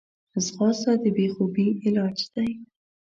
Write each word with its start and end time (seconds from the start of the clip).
ځغاسته 0.45 0.91
د 1.03 1.05
بېخوبي 1.15 1.67
علاج 1.85 2.17
دی 2.33 2.49